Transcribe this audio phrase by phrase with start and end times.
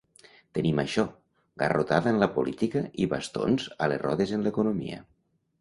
[0.57, 1.03] Tenim això:
[1.63, 5.03] garrotada en la política i bastons a les rodes en l’economia.